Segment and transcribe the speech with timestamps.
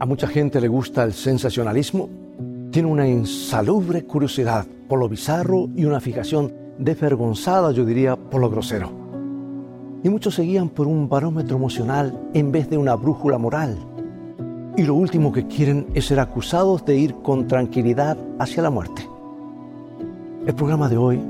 [0.00, 2.08] A mucha gente le gusta el sensacionalismo,
[2.70, 8.48] tiene una insalubre curiosidad por lo bizarro y una fijación desvergonzada, yo diría, por lo
[8.48, 8.90] grosero.
[10.02, 13.76] Y muchos seguían por un barómetro emocional en vez de una brújula moral.
[14.74, 19.06] Y lo último que quieren es ser acusados de ir con tranquilidad hacia la muerte.
[20.46, 21.20] El programa de hoy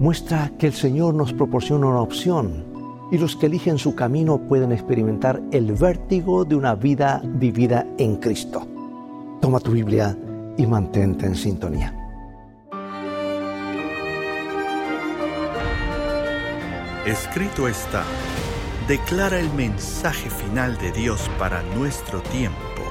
[0.00, 2.64] muestra que el Señor nos proporciona una opción
[3.10, 8.16] y los que eligen su camino pueden experimentar el vértigo de una vida vivida en
[8.16, 8.66] Cristo.
[9.40, 10.16] Toma tu Biblia
[10.56, 11.94] y mantente en sintonía.
[17.06, 18.02] Escrito está,
[18.88, 22.82] declara el mensaje final de Dios para nuestro tiempo,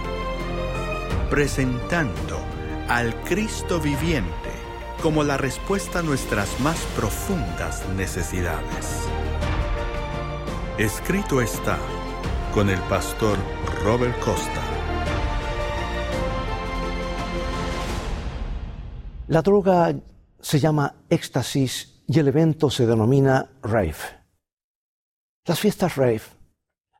[1.29, 2.39] presentando
[2.87, 4.31] al Cristo viviente
[5.01, 9.05] como la respuesta a nuestras más profundas necesidades.
[10.77, 11.79] Escrito está
[12.53, 13.37] con el pastor
[13.81, 14.61] Robert Costa.
[19.29, 19.95] La droga
[20.41, 23.95] se llama éxtasis y el evento se denomina rave.
[25.45, 26.23] Las fiestas rave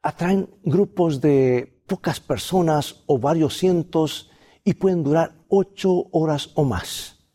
[0.02, 4.32] atraen grupos de pocas personas o varios cientos
[4.64, 7.28] y pueden durar ocho horas o más.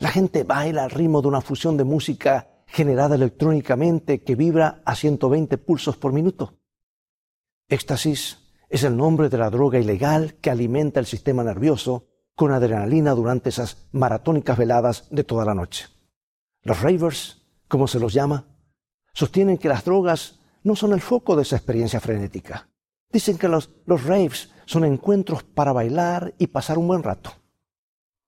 [0.00, 4.96] La gente baila al ritmo de una fusión de música generada electrónicamente que vibra a
[4.96, 6.58] 120 pulsos por minuto.
[7.68, 13.12] Éxtasis es el nombre de la droga ilegal que alimenta el sistema nervioso con adrenalina
[13.12, 15.86] durante esas maratónicas veladas de toda la noche.
[16.62, 18.48] Los ravers, como se los llama,
[19.12, 22.68] sostienen que las drogas no son el foco de esa experiencia frenética.
[23.08, 27.30] Dicen que los, los raves son encuentros para bailar y pasar un buen rato.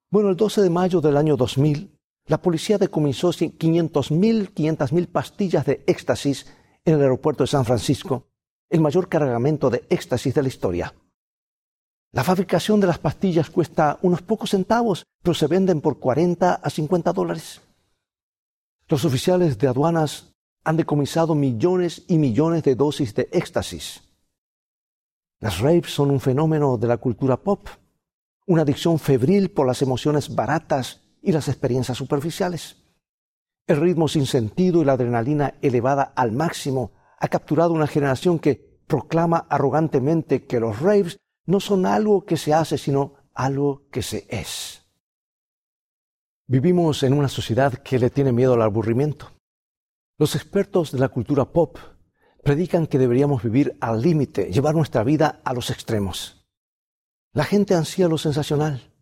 [0.08, 1.95] Bueno, el 12 de mayo del año 2000,
[2.26, 6.46] la policía decomisó 500.000 pastillas de éxtasis
[6.84, 8.26] en el aeropuerto de San Francisco,
[8.68, 10.94] el mayor cargamento de éxtasis de la historia.
[12.12, 16.70] La fabricación de las pastillas cuesta unos pocos centavos, pero se venden por 40 a
[16.70, 17.60] 50 dólares.
[18.88, 20.34] Los oficiales de aduanas
[20.64, 24.02] han decomisado millones y millones de dosis de éxtasis.
[25.40, 27.68] Las rapes son un fenómeno de la cultura pop,
[28.46, 32.76] una adicción febril por las emociones baratas y las experiencias superficiales.
[33.66, 38.78] El ritmo sin sentido y la adrenalina elevada al máximo ha capturado una generación que
[38.86, 44.26] proclama arrogantemente que los raves no son algo que se hace, sino algo que se
[44.30, 44.86] es.
[46.46, 49.32] Vivimos en una sociedad que le tiene miedo al aburrimiento.
[50.18, 51.76] Los expertos de la cultura pop
[52.44, 56.46] predican que deberíamos vivir al límite, llevar nuestra vida a los extremos.
[57.32, 58.92] La gente ansía lo sensacional,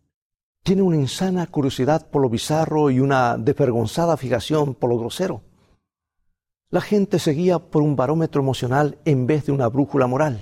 [0.65, 5.43] tiene una insana curiosidad por lo bizarro y una desvergonzada fijación por lo grosero.
[6.71, 10.41] La gente se guía por un barómetro emocional en vez de una brújula moral.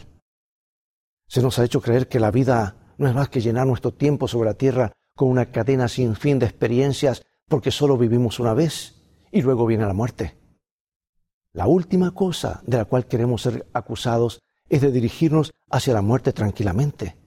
[1.27, 4.29] Se nos ha hecho creer que la vida no es más que llenar nuestro tiempo
[4.29, 9.01] sobre la tierra con una cadena sin fin de experiencias porque solo vivimos una vez
[9.29, 10.37] y luego viene la muerte.
[11.51, 16.31] La última cosa de la cual queremos ser acusados es de dirigirnos hacia la muerte
[16.31, 17.17] tranquilamente.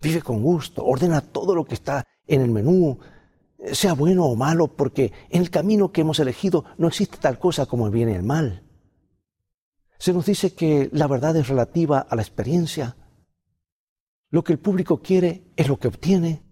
[0.00, 2.98] Vive con gusto, ordena todo lo que está en el menú,
[3.72, 7.66] sea bueno o malo, porque en el camino que hemos elegido no existe tal cosa
[7.66, 8.62] como el bien y el mal.
[9.98, 12.96] Se nos dice que la verdad es relativa a la experiencia.
[14.30, 16.44] Lo que el público quiere es lo que obtiene.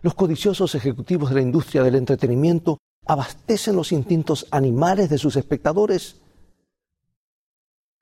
[0.00, 6.20] Los codiciosos ejecutivos de la industria del entretenimiento abastecen los instintos animales de sus espectadores.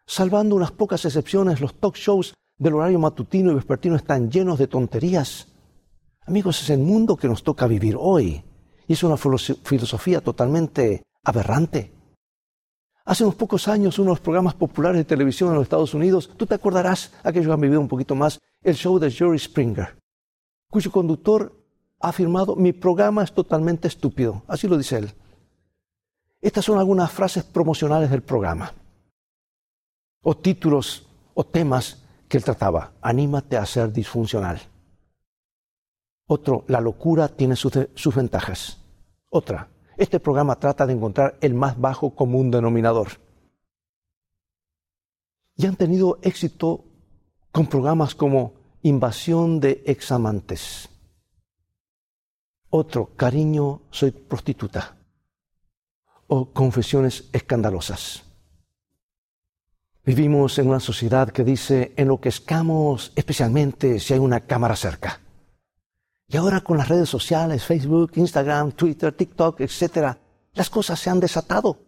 [0.07, 4.69] Salvando unas pocas excepciones, los talk shows del horario matutino y vespertino están llenos de
[4.69, 5.49] tonterías.
[6.27, 8.43] Amigos, es el mundo que nos toca vivir hoy.
[8.89, 11.93] Y es una filosofía totalmente aberrante.
[13.05, 16.57] Hace unos pocos años, unos programas populares de televisión en los Estados Unidos, tú te
[16.57, 19.97] acordarás, aquellos que han vivido un poquito más, el show de Jerry Springer,
[20.69, 21.53] cuyo conductor
[22.01, 24.43] ha afirmado, mi programa es totalmente estúpido.
[24.49, 25.13] Así lo dice él.
[26.41, 28.73] Estas son algunas frases promocionales del programa,
[30.23, 32.93] o títulos o temas que él trataba.
[33.01, 34.61] Anímate a ser disfuncional.
[36.29, 38.79] Otro, la locura tiene sus, ventajas.
[39.31, 43.09] Otra, este programa trata de encontrar el más bajo común denominador.
[45.57, 46.85] Y han tenido éxito
[47.53, 50.89] con programas como Invasión de examantes.
[52.71, 54.97] Otro, Cariño, soy prostituta.
[56.29, 58.23] O Confesiones escandalosas.
[60.05, 65.21] Vivimos en una sociedad que dice enloquezcamos especialmente si hay una cámara cerca.
[66.29, 70.17] Y ahora con las redes sociales, Facebook, Instagram, Twitter, TikTok, etc.,
[70.55, 71.87] las cosas se han desatado.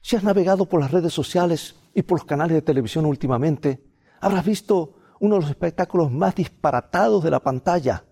[0.00, 3.82] Si has navegado por las redes sociales y por los canales de televisión últimamente,
[4.20, 8.04] habrás visto uno de los espectáculos más disparatados de la pantalla.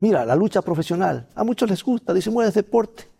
[0.00, 1.28] Mira, la lucha profesional.
[1.34, 3.10] A muchos les gusta, dicen, bueno, es deporte.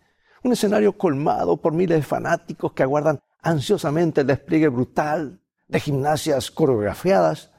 [0.43, 6.51] Un escenario colmado por miles de fanáticos que aguardan ansiosamente el despliegue brutal de gimnasias
[6.51, 7.51] coreografiadas,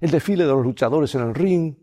[0.00, 1.76] el desfile de los luchadores en el ring,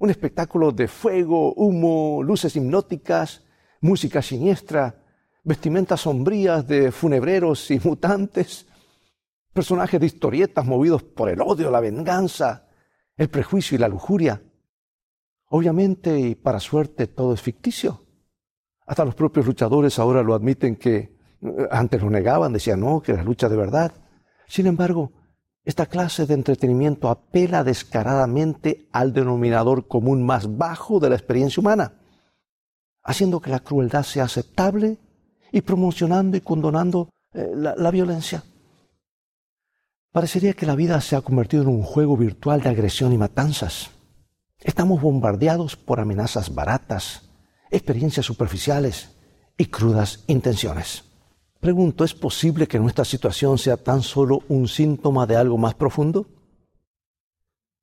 [0.00, 3.44] un espectáculo de fuego, humo, luces hipnóticas,
[3.82, 5.04] música siniestra,
[5.44, 8.66] vestimentas sombrías de funebreros y mutantes,
[9.52, 12.66] personajes de historietas movidos por el odio, la venganza,
[13.14, 14.42] el prejuicio y la lujuria.
[15.50, 18.06] Obviamente y para suerte todo es ficticio.
[18.86, 20.96] Hasta los propios luchadores ahora lo admiten que
[21.42, 23.92] eh, antes lo negaban, decían no, que era lucha de verdad.
[24.48, 25.12] Sin embargo,
[25.64, 31.94] esta clase de entretenimiento apela descaradamente al denominador común más bajo de la experiencia humana,
[33.02, 34.98] haciendo que la crueldad sea aceptable
[35.52, 38.42] y promocionando y condonando eh, la, la violencia.
[40.12, 43.90] Parecería que la vida se ha convertido en un juego virtual de agresión y matanzas.
[44.58, 47.30] Estamos bombardeados por amenazas baratas,
[47.70, 49.10] experiencias superficiales
[49.56, 51.09] y crudas intenciones.
[51.60, 56.26] Pregunto, ¿es posible que nuestra situación sea tan solo un síntoma de algo más profundo?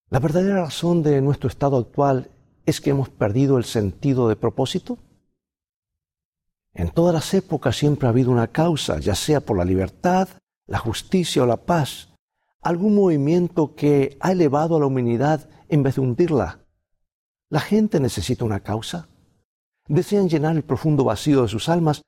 [0.10, 2.32] La verdadera razón de nuestro estado actual
[2.66, 4.98] es que hemos perdido el sentido de propósito.
[6.74, 10.28] En todas las épocas siempre ha habido una causa, ya sea por la libertad,
[10.66, 12.10] la justicia o la paz,
[12.62, 16.66] algún movimiento que ha elevado a la humanidad en vez de hundirla.
[17.50, 19.08] La gente necesita una causa.
[19.88, 22.02] Desean llenar el profundo vacío de sus almas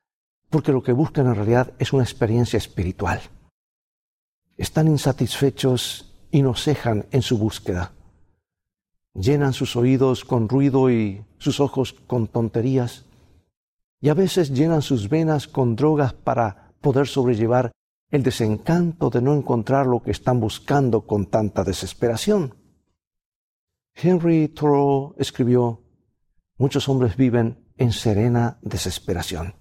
[0.49, 3.21] porque lo que buscan en realidad es una experiencia espiritual.
[4.57, 7.93] Están insatisfechos y no cejan en su búsqueda.
[9.13, 13.05] Llenan sus oídos con ruido y sus ojos con tonterías.
[14.01, 17.71] Y a veces llenan sus venas con drogas para poder sobrellevar
[18.11, 22.55] el desencanto de no encontrar lo que están buscando con tanta desesperación.
[23.93, 25.83] Henry Thoreau escribió,
[26.57, 29.58] muchos hombres viven en serena desesperación.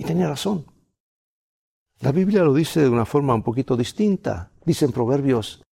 [0.00, 0.64] Y tenía razón.
[1.98, 4.50] La Biblia lo dice de una forma un poquito distinta.
[4.64, 5.62] Dice en Proverbios,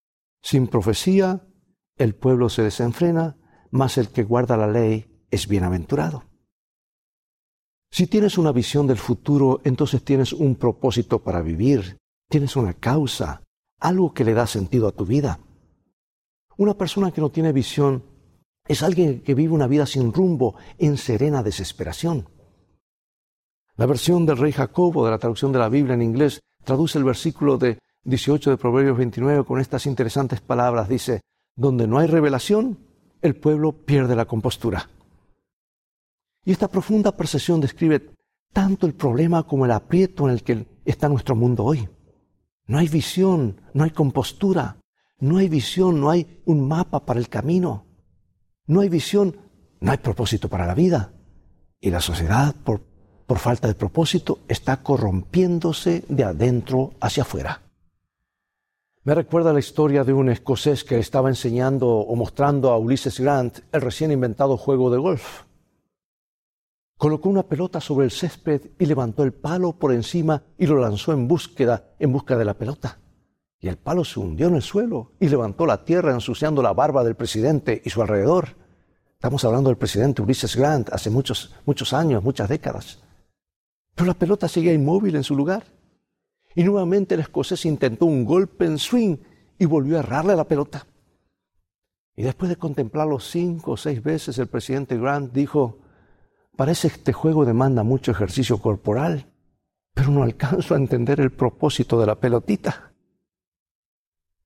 [0.42, 1.46] sin profecía
[1.96, 3.38] el pueblo se desenfrena,
[3.70, 6.24] mas el que guarda la ley es bienaventurado.
[7.90, 11.96] Si tienes una visión del futuro, entonces tienes un propósito para vivir,
[12.30, 13.42] Tienes una causa,
[13.80, 15.40] algo que le da sentido a tu vida.
[16.58, 18.04] Una persona que no tiene visión
[18.66, 22.28] es alguien que vive una vida sin rumbo, en serena desesperación.
[23.78, 27.04] La versión del rey Jacobo de la traducción de la Biblia en inglés traduce el
[27.04, 30.88] versículo de 18 de Proverbios 29 con estas interesantes palabras.
[30.88, 31.20] Dice,
[31.54, 32.76] donde no hay revelación,
[33.22, 34.90] el pueblo pierde la compostura.
[36.44, 38.10] Y esta profunda percepción describe
[38.52, 41.88] tanto el problema como el aprieto en el que está nuestro mundo hoy.
[42.66, 44.76] No hay visión, no hay compostura,
[45.20, 47.86] no hay visión, no hay un mapa para el camino,
[48.66, 49.36] no hay visión,
[49.78, 51.12] no hay propósito para la vida.
[51.80, 52.87] Y la sociedad, por,
[53.28, 57.60] por falta de propósito, está corrompiéndose de adentro hacia afuera.
[59.04, 63.58] Me recuerda la historia de un escocés que estaba enseñando o mostrando a Ulysses Grant
[63.70, 65.42] el recién inventado juego de golf.
[66.96, 71.12] Colocó una pelota sobre el césped y levantó el palo por encima y lo lanzó
[71.12, 72.98] en búsqueda, en busca de la pelota.
[73.60, 77.04] Y el palo se hundió en el suelo y levantó la tierra ensuciando la barba
[77.04, 78.56] del presidente y su alrededor.
[79.12, 83.02] Estamos hablando del presidente Ulysses Grant hace muchos, muchos años, muchas décadas.
[83.98, 85.64] Pero la pelota seguía inmóvil en su lugar.
[86.54, 89.16] Y nuevamente el escocés intentó un golpe en swing
[89.58, 90.86] y volvió a errarle la pelota.
[92.14, 95.80] Y después de contemplarlo cinco o seis veces, el presidente Grant dijo,
[96.56, 99.32] Parece que este juego demanda mucho ejercicio corporal,
[99.94, 102.92] pero no alcanzo a entender el propósito de la pelotita.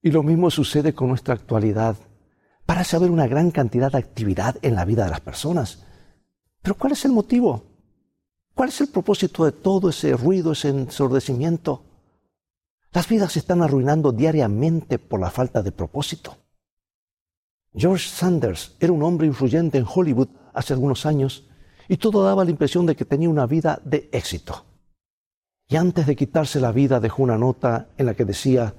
[0.01, 1.99] Y lo mismo sucede con nuestra actualidad.
[2.65, 5.85] Parece haber una gran cantidad de actividad en la vida de las personas.
[6.63, 7.72] Pero ¿cuál es el motivo?
[8.55, 11.85] ¿Cuál es el propósito de todo ese ruido, ese ensordecimiento?
[12.93, 16.37] Las vidas se están arruinando diariamente por la falta de propósito.
[17.75, 21.49] George Sanders era un hombre influyente en Hollywood hace algunos años
[21.89, 24.67] y todo daba la impresión de que tenía una vida de éxito.
[25.69, 28.75] Y antes de quitarse la vida dejó una nota en la que decía,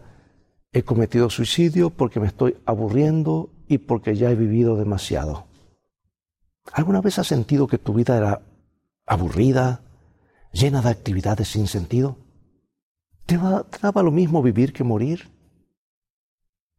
[0.71, 5.47] he cometido suicidio porque me estoy aburriendo y porque ya he vivido demasiado.
[6.71, 8.41] ¿Alguna vez has sentido que tu vida era
[9.13, 9.81] aburrida,
[10.51, 12.17] llena de actividades sin sentido?
[13.25, 15.31] ¿Te, daba lo mismo vivir que morir?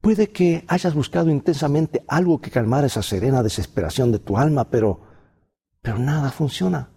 [0.01, 5.15] Puede que hayas buscado intensamente algo que calmara esa serena desesperación de tu alma, pero
[5.85, 6.89] pero nada funciona.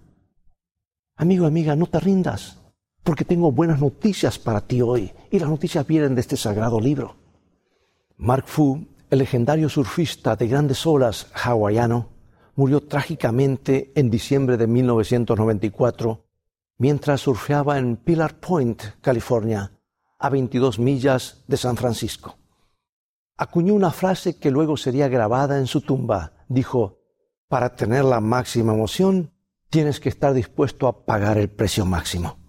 [1.17, 2.57] Amigo, amiga, no te rindas,
[3.03, 7.17] porque tengo buenas noticias para ti hoy, y las noticias vienen de este sagrado libro.
[8.15, 12.09] Mark Fu el legendario surfista de grandes olas hawaiano,
[12.57, 16.25] murió trágicamente en diciembre de 1994
[16.79, 19.71] mientras surfeaba en Pillar Point, California,
[20.17, 22.35] a 22 millas de San Francisco.
[23.37, 26.33] Acuñó una frase que luego sería grabada en su tumba.
[26.49, 26.97] Dijo,
[27.47, 29.31] para tener la máxima emoción,
[29.69, 32.39] tienes que estar dispuesto a pagar el precio máximo.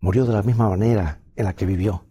[0.00, 2.06] Murió de la misma manera en la que vivió.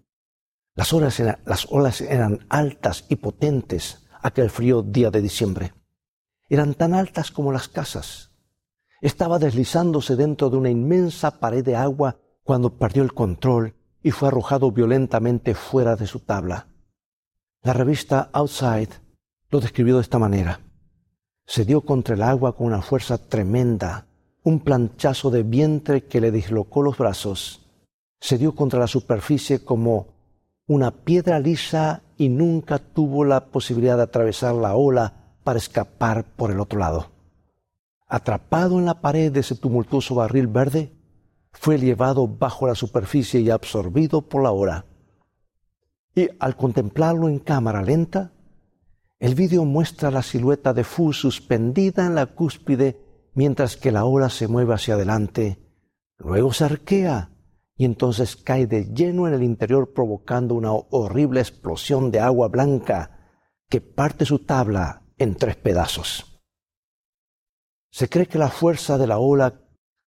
[0.75, 5.73] Las, las olas eran altas y potentes aquel frío día de diciembre.
[6.47, 8.31] Eran tan altas como las casas.
[9.01, 14.27] Estaba deslizándose dentro de una inmensa pared de agua cuando perdió el control y fue
[14.27, 16.67] arrojado violentamente fuera de su tabla.
[17.63, 18.89] La revista Outside
[19.49, 20.59] lo describió de esta manera.
[21.47, 24.07] Se dio contra el agua con una fuerza tremenda,
[24.43, 27.65] un planchazo de vientre que le dislocó los brazos.
[28.19, 30.13] Se dio contra la superficie como
[30.67, 36.51] una piedra lisa y nunca tuvo la posibilidad de atravesar la ola para escapar por
[36.51, 37.11] el otro lado.
[38.07, 40.91] Atrapado en la pared de ese tumultuoso barril verde,
[41.53, 44.85] fue llevado bajo la superficie y absorbido por la ola.
[46.15, 48.33] Y al contemplarlo en cámara lenta,
[49.19, 52.99] el vídeo muestra la silueta de Fu suspendida en la cúspide
[53.33, 55.59] mientras que la ola se mueve hacia adelante.
[56.17, 57.29] Luego se arquea
[57.77, 63.11] y entonces cae de lleno en el interior provocando una horrible explosión de agua blanca
[63.69, 66.41] que parte su tabla en tres pedazos.
[67.91, 69.61] Se cree que la fuerza de la ola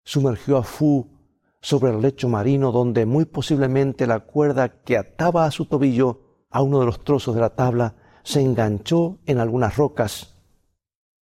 [0.04, 1.18] sumergió a Fu
[1.60, 6.62] sobre el lecho marino donde muy posiblemente la cuerda que ataba a su tobillo a
[6.62, 10.36] uno de los trozos de la tabla se enganchó en algunas rocas,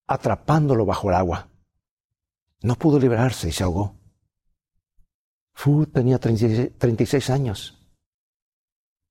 [0.07, 1.49] atrapándolo bajo el agua.
[2.61, 3.95] No pudo liberarse y se ahogó.
[5.53, 7.87] Fu tenía 36 años.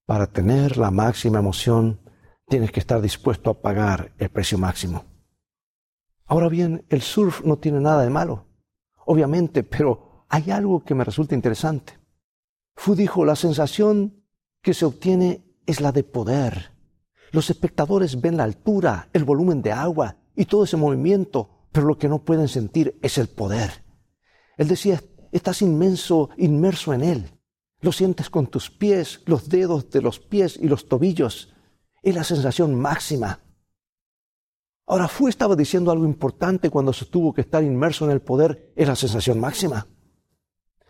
[0.07, 2.01] Para tener la máxima emoción,
[2.49, 5.05] tienes que estar dispuesto a pagar el precio máximo.
[6.27, 8.47] Ahora bien, el surf no tiene nada de malo,
[9.07, 11.99] obviamente, pero hay algo que me resulta interesante.
[12.77, 14.25] Fu dijo, la sensación
[14.63, 16.73] que se obtiene es la de poder.
[17.31, 21.99] Los espectadores ven la altura, el volumen de agua y todo ese movimiento, pero lo
[21.99, 23.85] que no pueden sentir es el poder.
[24.57, 27.31] Él decía, estás inmenso, inmerso en él.
[27.81, 31.54] Lo sientes con tus pies, los dedos de los pies y los tobillos.
[32.05, 33.41] Es la sensación máxima.
[34.87, 38.75] Ahora, Fu estaba diciendo algo importante cuando se tuvo que estar inmerso en el poder,
[38.77, 39.87] es la sensación máxima.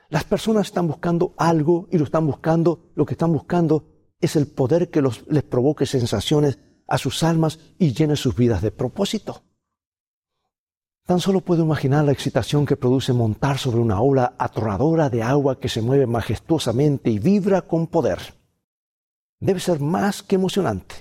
[0.08, 3.86] Las personas están buscando algo y lo están buscando, lo que están buscando
[4.20, 8.72] es el poder que les provoque sensaciones a sus almas y llene sus vidas de
[8.72, 9.44] propósito.
[11.06, 15.60] Tan solo puedo imaginar la excitación que produce montar sobre una ola atronadora de agua
[15.60, 18.18] que se mueve majestuosamente y vibra con poder.
[19.44, 20.94] Debe ser más que emocionante.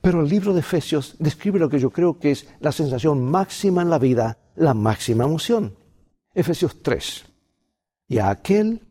[0.00, 3.82] Pero el libro de Efesios describe lo que yo creo que es la sensación máxima
[3.82, 5.74] en la vida, la máxima emoción.
[6.32, 7.24] Efesios 3,
[8.06, 8.86] y a aquel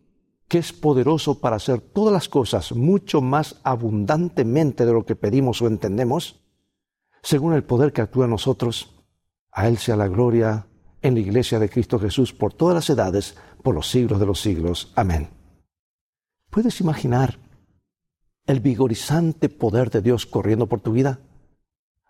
[0.50, 5.62] que es poderoso para hacer todas las cosas mucho más abundantemente de lo que pedimos
[5.62, 6.42] o entendemos,
[7.24, 8.94] según el poder que actúa en nosotros,
[9.54, 10.68] a Él sea la gloria
[11.02, 14.42] en la iglesia de Cristo Jesús por todas las edades, por los siglos de los
[14.42, 14.92] siglos.
[14.96, 15.30] Amén.
[16.50, 17.40] ¿Puedes imaginar
[18.50, 21.20] el vigorizante poder de Dios corriendo por tu vida?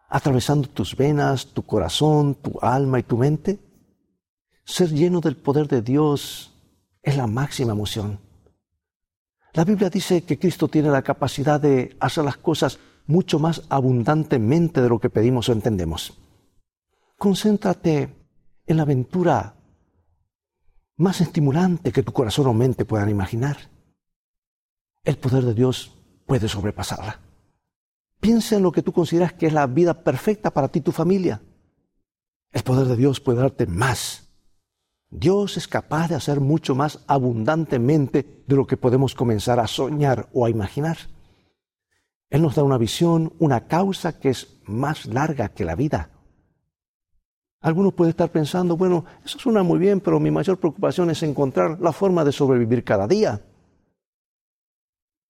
[0.07, 3.59] Atravesando tus venas, tu corazón, tu alma y tu mente?
[4.63, 6.53] Ser lleno del poder de Dios
[7.03, 8.21] es la máxima emoción.
[9.51, 14.81] La Biblia dice que Cristo tiene la capacidad de hacer las cosas mucho más abundantemente
[14.81, 16.17] de lo que pedimos o entendemos.
[17.17, 18.15] Concéntrate
[18.65, 19.55] en la aventura
[20.95, 23.57] más estimulante que tu corazón o mente puedan imaginar.
[25.03, 25.98] El poder de Dios
[26.29, 27.19] puede sobrepasarla.
[28.21, 30.93] Piensa en lo que tú consideras que es la vida perfecta para ti y tu
[30.93, 31.41] familia.
[32.53, 34.29] El poder de Dios puede darte más
[35.11, 40.29] Dios es capaz de hacer mucho más abundantemente de lo que podemos comenzar a soñar
[40.33, 40.97] o a imaginar.
[42.29, 46.11] Él nos da una visión, una causa que es más larga que la vida.
[47.61, 51.79] Algunos pueden estar pensando, bueno, eso suena muy bien, pero mi mayor preocupación es encontrar
[51.81, 53.41] la forma de sobrevivir cada día.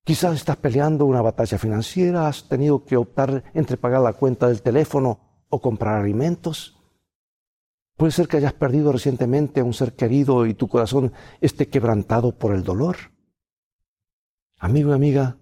[0.09, 4.63] Quizás estás peleando una batalla financiera, has tenido que optar entre pagar la cuenta del
[4.63, 6.81] teléfono o comprar alimentos.
[7.95, 12.35] Puede ser que hayas perdido recientemente a un ser querido y tu corazón esté quebrantado
[12.39, 12.95] por el dolor.
[14.57, 15.37] Amigo y amiga,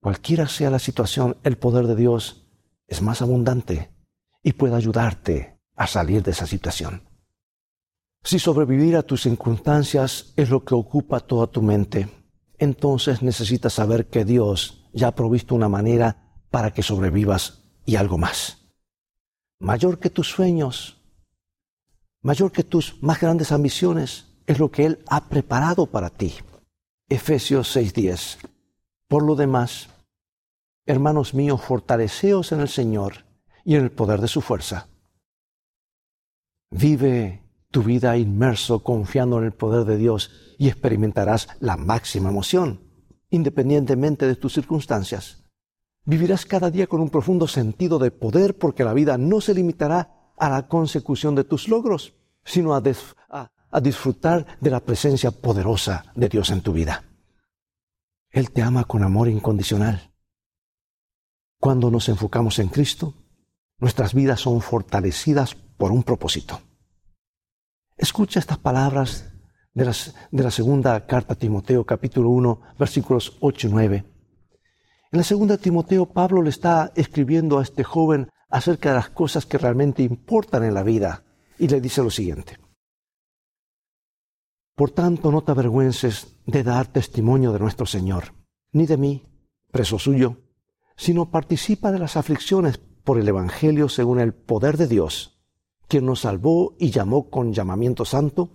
[0.00, 2.48] cualquiera sea la situación, el poder de Dios
[2.86, 3.92] es más abundante
[4.42, 7.02] y puede ayudarte a salir de esa situación.
[8.24, 12.08] Si sobrevivir a tus circunstancias es lo que ocupa toda tu mente,
[12.58, 18.18] entonces necesitas saber que Dios ya ha provisto una manera para que sobrevivas y algo
[18.18, 18.66] más.
[19.58, 21.00] Mayor que tus sueños,
[22.22, 26.34] mayor que tus más grandes ambiciones, es lo que Él ha preparado para ti.
[27.08, 28.38] Efesios 6:10.
[29.08, 29.88] Por lo demás,
[30.86, 33.24] hermanos míos, fortaleceos en el Señor
[33.64, 34.88] y en el poder de su fuerza.
[36.70, 37.42] Vive
[37.76, 42.80] tu vida inmerso confiando en el poder de Dios y experimentarás la máxima emoción,
[43.28, 45.44] independientemente de tus circunstancias.
[46.06, 50.32] Vivirás cada día con un profundo sentido de poder porque la vida no se limitará
[50.38, 52.14] a la consecución de tus logros,
[52.46, 52.82] sino a,
[53.28, 57.04] a, disfrutar de la presencia poderosa de Dios en tu vida.
[58.30, 60.14] Él te ama con amor incondicional.
[61.60, 63.12] Cuando nos enfocamos en Cristo,
[63.76, 66.62] nuestras vidas son fortalecidas por un propósito.
[67.96, 69.32] Escucha estas palabras
[69.72, 69.84] de,
[70.30, 73.96] la segunda carta a Timoteo, capítulo 1, versículos 8 y 9.
[75.12, 79.46] En la segunda Timoteo, Pablo le está escribiendo a este joven acerca de las cosas
[79.46, 81.24] que realmente importan en la vida
[81.58, 82.58] y le dice lo siguiente.
[84.74, 88.34] Por tanto, no te avergüences de dar testimonio de nuestro Señor,
[88.72, 89.26] ni de mí,
[89.72, 90.42] preso suyo,
[90.96, 95.35] sino participa de las aflicciones por el Evangelio según el poder de Dios,
[95.88, 98.50] quien nos salvó y llamó con llamamiento santo,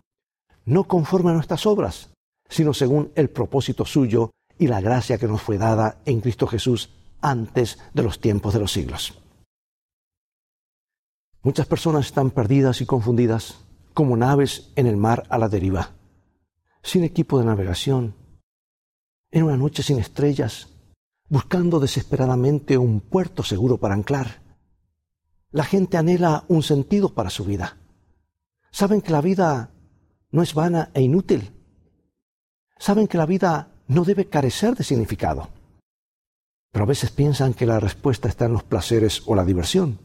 [0.66, 2.12] no conforme a nuestras obras,
[2.50, 6.90] sino según el propósito suyo y la gracia que nos fue dada en Cristo Jesús
[7.22, 9.18] antes de los tiempos de los siglos.
[11.44, 13.60] Muchas personas están perdidas y confundidas
[13.94, 15.92] como naves en el mar a la deriva
[16.84, 18.16] sin equipo de navegación,
[19.32, 20.70] en una noche sin estrellas,
[21.30, 24.41] buscando desesperadamente un puerto seguro para anclar.
[25.52, 27.78] La gente anhela un sentido para su vida.
[28.72, 29.72] Saben que la vida
[30.32, 31.52] no es vana e inútil.
[32.80, 35.50] Saben que la vida no debe carecer de significado.
[36.72, 40.00] Pero a veces piensan que la respuesta está en los placeres o la diversión.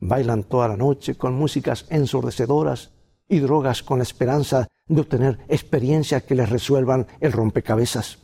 [0.00, 2.92] Bailan toda la noche con músicas ensordecedoras
[3.28, 8.20] y drogas con la esperanza de obtener experiencias que les resuelvan el rompecabezas.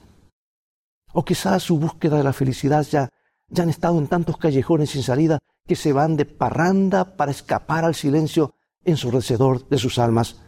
[1.13, 3.11] O quizás su búsqueda de la felicidad ya,
[3.49, 7.85] ya han estado en tantos callejones sin salida que se van de parranda para escapar
[7.85, 8.55] al silencio
[8.85, 10.41] ensordecedor de sus almas.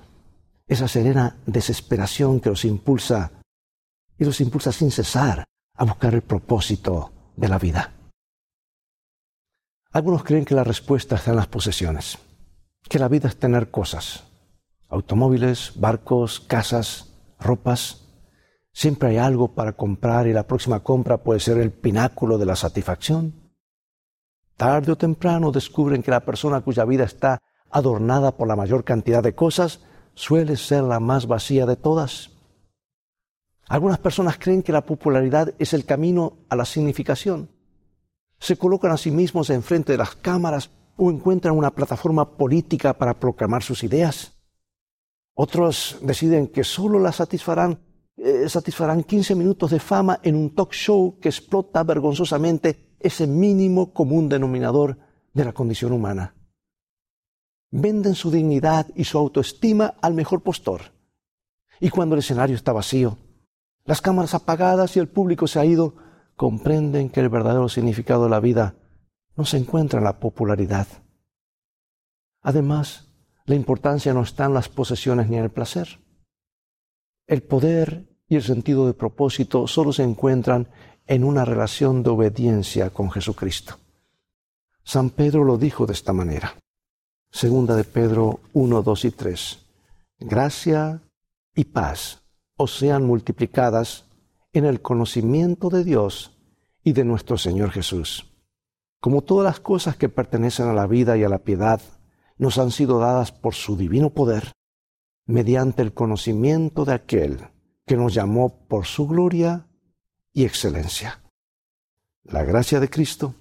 [0.66, 3.32] Esa serena desesperación que los impulsa
[4.18, 7.92] y los impulsa sin cesar a buscar el propósito de la vida.
[9.92, 12.18] Algunos creen que la respuesta está en las posesiones,
[12.88, 14.24] que la vida es tener cosas,
[14.88, 18.06] automóviles, barcos, casas, ropas.
[18.72, 22.56] Siempre hay algo para comprar y la próxima compra puede ser el pináculo de la
[22.56, 23.39] satisfacción.
[24.60, 29.22] Tarde o temprano descubren que la persona cuya vida está adornada por la mayor cantidad
[29.22, 29.80] de cosas
[30.12, 32.32] suele ser la más vacía de todas.
[33.68, 37.48] Algunas personas creen que la popularidad es el camino a la significación.
[38.38, 40.68] Se colocan a sí mismos enfrente de las cámaras
[40.98, 44.34] o encuentran una plataforma política para proclamar sus ideas.
[45.32, 47.80] Otros deciden que solo la satisfarán,
[48.18, 53.92] eh, satisfarán 15 minutos de fama en un talk show que explota vergonzosamente ese mínimo
[53.92, 54.98] común denominador
[55.32, 56.34] de la condición humana.
[57.70, 60.82] Venden su dignidad y su autoestima al mejor postor.
[61.80, 63.18] Y cuando el escenario está vacío,
[63.84, 65.94] las cámaras apagadas y el público se ha ido,
[66.36, 68.76] comprenden que el verdadero significado de la vida
[69.36, 70.86] no se encuentra en la popularidad.
[72.42, 73.08] Además,
[73.46, 76.00] la importancia no está en las posesiones ni en el placer.
[77.26, 80.68] El poder y el sentido de propósito solo se encuentran
[81.10, 83.74] en una relación de obediencia con Jesucristo.
[84.84, 86.54] San Pedro lo dijo de esta manera.
[87.32, 89.58] Segunda de Pedro 1, 2 y 3.
[90.20, 91.02] Gracia
[91.52, 92.22] y paz
[92.56, 94.04] os sean multiplicadas
[94.52, 96.38] en el conocimiento de Dios
[96.84, 98.30] y de nuestro Señor Jesús.
[99.00, 101.80] Como todas las cosas que pertenecen a la vida y a la piedad,
[102.38, 104.52] nos han sido dadas por su divino poder,
[105.26, 107.48] mediante el conocimiento de aquel
[107.84, 109.66] que nos llamó por su gloria
[110.32, 111.22] y excelencia.
[112.22, 113.34] La gracia de Cristo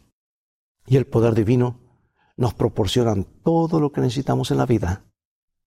[0.86, 1.80] y el poder divino
[2.38, 5.04] nos proporcionan todo lo que necesitamos en la vida,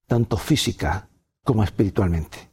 [0.07, 1.11] tanto física
[1.45, 2.51] como espiritualmente.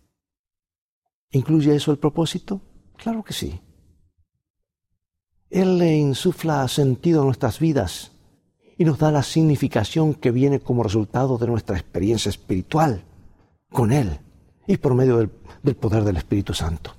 [1.32, 2.62] ¿Incluye eso el propósito?
[2.98, 3.62] Claro que sí.
[5.50, 8.12] Él le insufla sentido a nuestras vidas
[8.78, 13.04] y nos da la significación que viene como resultado de nuestra experiencia espiritual
[13.72, 14.20] con Él
[14.68, 16.96] y por medio del, poder del Espíritu Santo.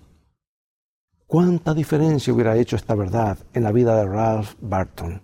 [1.30, 5.22] ¿Cuánta diferencia hubiera hecho esta verdad en la vida de Ralph Barton,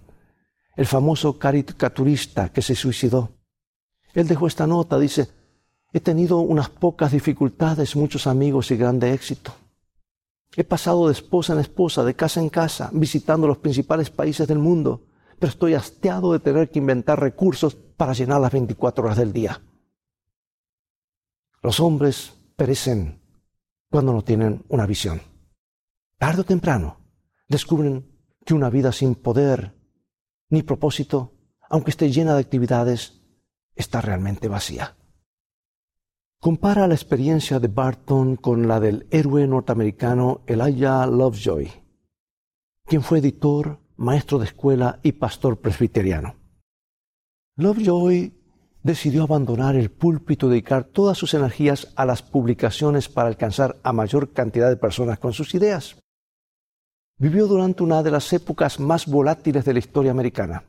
[0.77, 3.33] el famoso caricaturista que se suicidó?
[4.14, 5.29] Él dejó esta nota, dice,
[5.92, 9.53] he tenido unas pocas dificultades, muchos amigos y grande éxito.
[10.57, 14.61] He pasado de esposa en esposa, de casa en casa, visitando los principales países del
[14.61, 15.09] mundo,
[15.40, 19.61] pero estoy hastiado de tener que inventar recursos para llenar las 24 horas del día.
[21.62, 23.21] Los hombres perecen
[23.90, 25.21] cuando no tienen una visión.
[26.18, 27.00] Tarde o temprano
[27.48, 28.09] descubren
[28.44, 29.74] que una vida sin poder
[30.48, 31.35] ni propósito,
[31.68, 33.20] aunque esté llena de actividades,
[33.74, 34.96] está realmente vacía.
[36.40, 41.70] Compara la experiencia de Barton con la del héroe norteamericano Elijah Lovejoy,
[42.85, 46.37] quien fue editor, maestro de escuela y pastor presbiteriano.
[47.57, 48.33] Lovejoy
[48.83, 53.92] decidió abandonar el púlpito y dedicar todas sus energías a las publicaciones para alcanzar a
[53.92, 55.96] mayor cantidad de personas con sus ideas.
[57.18, 60.64] Vivió durante una de las épocas más volátiles de la historia americana.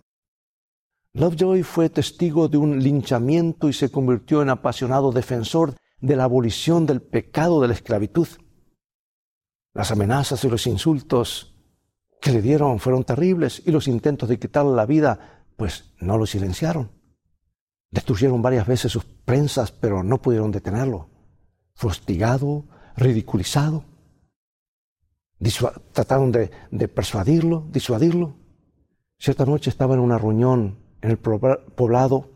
[1.13, 6.86] Lovejoy fue testigo de un linchamiento y se convirtió en apasionado defensor de la abolición
[6.86, 8.27] del pecado de la esclavitud.
[9.73, 11.53] Las amenazas y los insultos
[12.21, 16.25] que le dieron fueron terribles y los intentos de quitarle la vida, pues no lo
[16.25, 16.91] silenciaron.
[17.91, 21.10] Destruyeron varias veces sus prensas, pero no pudieron detenerlo.
[21.73, 23.83] Fue hostigado, ridiculizado.
[25.93, 28.36] Trataron de, persuadirlo, disuadirlo.
[29.19, 32.30] Cierta noche estaba en una reunión en el poblado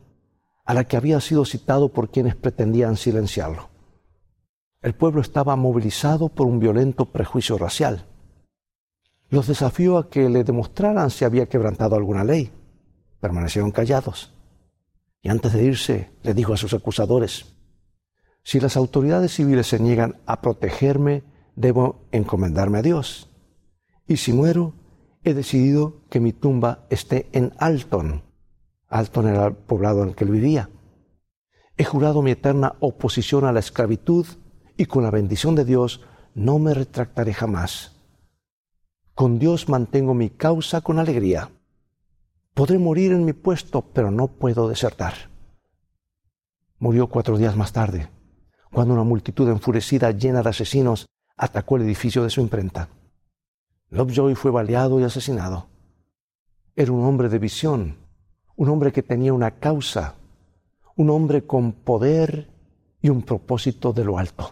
[0.66, 3.70] a la que había sido citado por quienes pretendían silenciarlo.
[4.82, 8.06] El pueblo estaba movilizado por un violento prejuicio racial.
[9.30, 12.52] Los desafió a que le demostraran si había quebrantado alguna ley.
[13.20, 14.34] Permanecieron callados.
[15.22, 17.56] Y antes de irse, le dijo a sus acusadores,
[18.44, 21.24] si las autoridades civiles se niegan a protegerme,
[21.56, 23.30] debo encomendarme a Dios.
[24.08, 24.74] Y si muero,
[25.24, 28.24] he decidido que mi tumba esté en Alton,
[28.92, 30.70] Alton era el poblado en el que él vivía.
[31.78, 34.28] He jurado mi eterna oposición a la esclavitud
[34.78, 36.02] y con la bendición de Dios
[36.36, 37.96] no me retractaré jamás.
[39.16, 41.52] Con Dios mantengo mi causa con alegría.
[42.54, 45.14] Podré morir en mi puesto, pero no puedo desertar.
[46.78, 48.10] Murió cuatro días más tarde,
[48.74, 51.06] cuando una multitud enfurecida llena de asesinos
[51.42, 52.88] atacó el edificio de su imprenta.
[53.90, 55.68] Lovejoy fue baleado y asesinado.
[56.76, 58.02] Era un hombre de visión
[58.62, 60.14] un hombre que tenía una causa,
[60.96, 62.48] un hombre con poder
[63.02, 64.52] y un propósito de lo alto.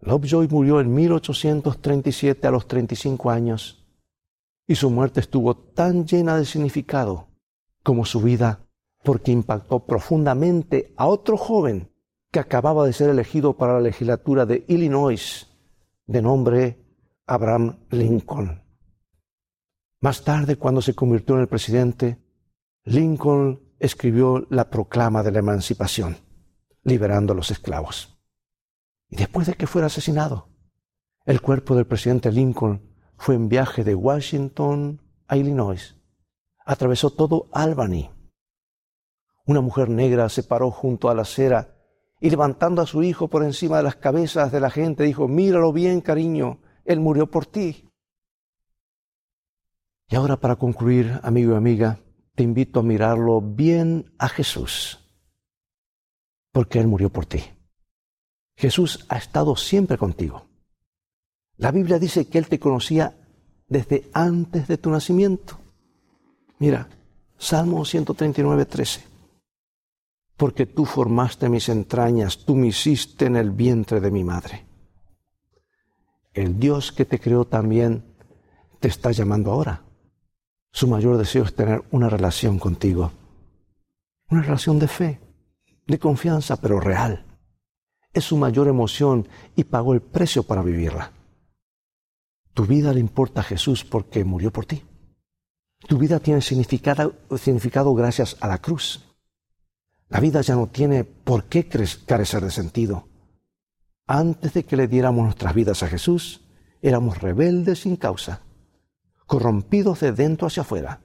[0.00, 3.86] Lovejoy murió en 1837 a los 35 años
[4.66, 7.28] y su muerte estuvo tan llena de significado
[7.82, 8.60] como su vida
[9.02, 11.90] porque impactó profundamente a otro joven
[12.30, 15.48] que acababa de ser elegido para la legislatura de Illinois
[16.06, 16.84] de nombre
[17.26, 18.62] Abraham Lincoln.
[20.00, 22.22] Más tarde, cuando se convirtió en el presidente,
[22.84, 26.18] Lincoln escribió la proclama de la emancipación,
[26.82, 28.18] liberando a los esclavos.
[29.08, 30.48] Y después de que fuera asesinado,
[31.24, 32.82] el cuerpo del presidente Lincoln
[33.16, 35.96] fue en viaje de Washington a Illinois.
[36.66, 38.10] Atravesó todo Albany.
[39.46, 41.73] Una mujer negra se paró junto a la acera
[42.24, 45.74] y levantando a su hijo por encima de las cabezas de la gente dijo, míralo
[45.74, 47.90] bien, cariño, él murió por ti.
[50.08, 51.98] Y ahora para concluir, amigo y amiga,
[52.34, 55.00] te invito a mirarlo bien a Jesús,
[56.50, 57.42] porque Él murió por ti.
[58.56, 60.46] Jesús ha estado siempre contigo.
[61.58, 63.18] La Biblia dice que Él te conocía
[63.68, 65.58] desde antes de tu nacimiento.
[66.58, 66.88] Mira,
[67.36, 69.13] Salmo 139, 13.
[70.36, 74.66] Porque tú formaste mis entrañas, tú me hiciste en el vientre de mi madre.
[76.32, 78.04] El Dios que te creó también
[78.80, 79.84] te está llamando ahora
[80.74, 83.12] su mayor deseo es tener una relación contigo.
[84.28, 85.20] Una relación de fe,
[85.86, 87.24] de confianza, pero real.
[88.12, 91.12] Es su mayor emoción y pagó el precio para vivirla.
[92.54, 94.82] Tu vida le importa a Jesús porque murió por ti.
[95.86, 99.13] Tu vida tiene significado, significado gracias a la cruz.
[100.08, 101.68] La vida ya no tiene por qué
[102.06, 103.08] carecer de sentido.
[104.06, 106.42] Antes de que le diéramos nuestras vidas a Jesús,
[106.82, 108.42] éramos rebeldes sin causa
[109.26, 111.00] corrompidos de dentro hacia afuera.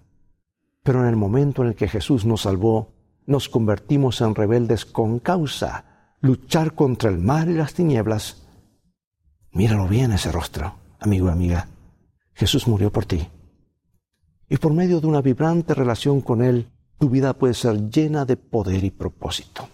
[0.83, 2.93] Pero en el momento en el que Jesús nos salvó,
[3.25, 8.47] nos convertimos en rebeldes con causa, luchar contra el mal y las tinieblas.
[9.51, 11.67] Míralo bien ese rostro, amigo y amiga.
[12.33, 13.27] Jesús murió por ti.
[14.49, 18.37] Y por medio de una vibrante relación con Él, tu vida puede ser llena de
[18.37, 19.67] poder y propósito.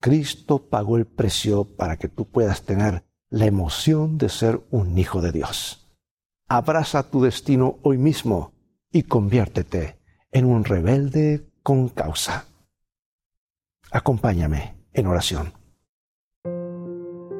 [0.00, 5.20] Cristo pagó el precio para que tú puedas tener la emoción de ser un hijo
[5.20, 5.88] de Dios
[6.48, 8.52] abraza tu destino hoy mismo
[8.90, 9.98] y conviértete
[10.32, 12.46] en un rebelde con causa.
[13.90, 15.52] Acompáñame en oración.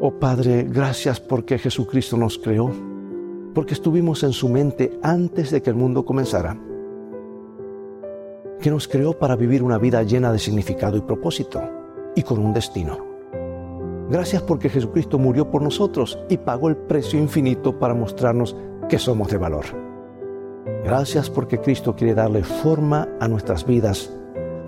[0.01, 2.71] Oh Padre, gracias porque Jesucristo nos creó,
[3.55, 6.68] porque estuvimos en su mente antes de que el mundo comenzara.
[8.61, 11.63] Que nos creó para vivir una vida llena de significado y propósito
[12.15, 12.99] y con un destino.
[14.11, 18.57] Gracias porque Jesucristo murió por nosotros y pagó el precio infinito para mostrarnos
[18.89, 19.67] que somos de valor.
[20.83, 24.11] Gracias porque Cristo quiere darle forma a nuestras vidas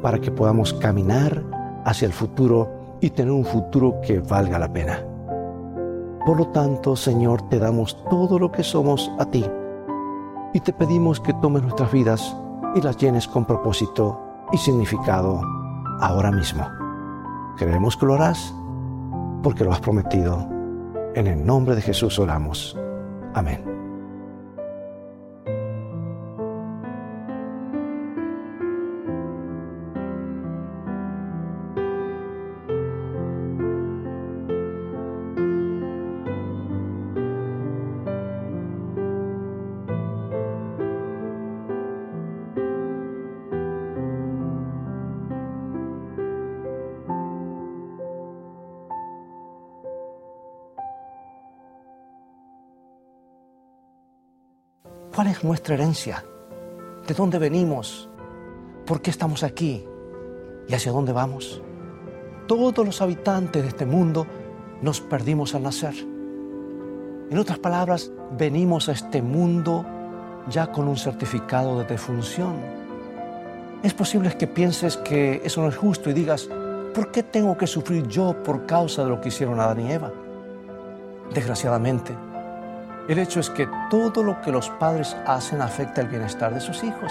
[0.03, 1.43] para que podamos caminar
[1.85, 5.05] hacia el futuro y tener un futuro que valga la pena.
[6.27, 9.45] Por lo tanto, Señor, te damos todo lo que somos a ti
[10.53, 12.37] y te pedimos que tomes nuestras vidas
[12.75, 14.21] y las llenes con propósito
[14.53, 15.41] y significado
[16.01, 16.67] ahora mismo.
[17.57, 18.55] Creemos que lo harás
[19.43, 20.49] porque lo has prometido.
[21.15, 22.77] En el nombre de Jesús oramos.
[23.35, 23.70] Amén.
[55.21, 56.25] ¿Cuál es nuestra herencia?
[57.07, 58.09] ¿De dónde venimos?
[58.87, 59.85] ¿Por qué estamos aquí?
[60.67, 61.61] ¿Y hacia dónde vamos?
[62.47, 64.27] Todos los habitantes de este mundo
[64.81, 65.93] nos perdimos al nacer.
[67.31, 69.85] En otras palabras, venimos a este mundo
[70.49, 72.55] ya con un certificado de defunción.
[73.83, 76.49] Es posible que pienses que eso no es justo y digas,
[76.95, 80.11] ¿por qué tengo que sufrir yo por causa de lo que hicieron Adán y Eva?
[81.35, 82.17] Desgraciadamente,
[83.11, 86.85] el hecho es que todo lo que los padres hacen afecta el bienestar de sus
[86.85, 87.11] hijos.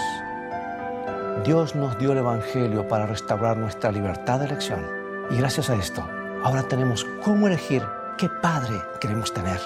[1.44, 4.80] Dios nos dio el Evangelio para restaurar nuestra libertad de elección.
[5.28, 6.02] Y gracias a esto,
[6.42, 7.82] ahora tenemos cómo elegir
[8.16, 9.60] qué padre queremos tener.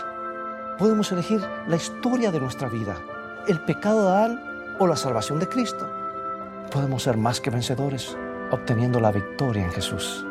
[0.77, 2.97] Podemos elegir la historia de nuestra vida,
[3.47, 5.88] el pecado de Adán o la salvación de Cristo.
[6.73, 8.16] Podemos ser más que vencedores,
[8.51, 10.27] obteniendo la victoria en Jesús.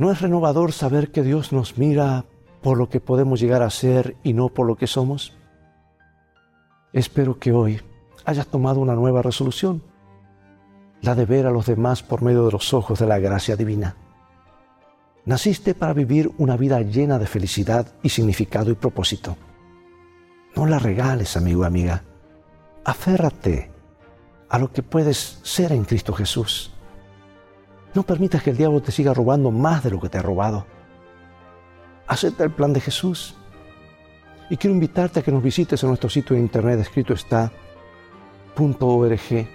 [0.00, 2.24] ¿No es renovador saber que Dios nos mira
[2.62, 5.34] por lo que podemos llegar a ser y no por lo que somos?
[6.94, 7.82] Espero que hoy
[8.24, 9.82] hayas tomado una nueva resolución,
[11.02, 13.94] la de ver a los demás por medio de los ojos de la gracia divina.
[15.26, 19.36] Naciste para vivir una vida llena de felicidad y significado y propósito.
[20.56, 22.04] No la regales, amigo y amiga.
[22.86, 23.70] Aférrate
[24.48, 26.72] a lo que puedes ser en Cristo Jesús.
[27.94, 30.66] No permitas que el diablo te siga robando más de lo que te ha robado.
[32.06, 33.34] Acepta el plan de Jesús.
[34.48, 37.52] Y quiero invitarte a que nos visites en nuestro sitio de internet escrito está
[38.56, 39.48] .org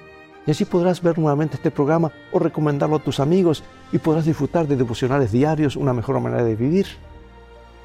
[0.48, 4.68] y así podrás ver nuevamente este programa o recomendarlo a tus amigos y podrás disfrutar
[4.68, 6.86] de devocionales diarios, una mejor manera de vivir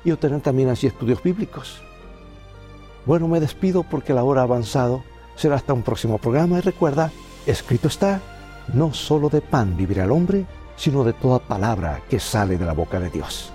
[0.04, 1.82] y obtener también así estudios bíblicos.
[3.06, 5.02] Bueno, me despido porque la hora ha avanzado.
[5.36, 7.10] Será hasta un próximo programa y recuerda,
[7.46, 8.20] escrito está
[8.74, 12.72] no solo de pan vivirá el hombre, sino de toda palabra que sale de la
[12.72, 13.52] boca de Dios.